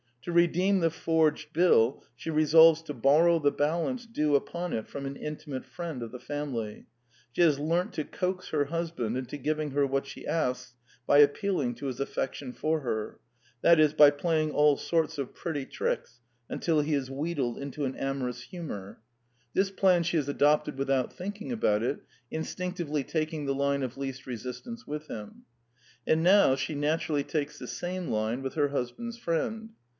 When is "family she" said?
6.19-7.41